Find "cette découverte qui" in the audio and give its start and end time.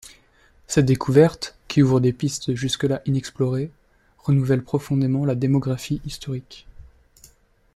0.65-1.83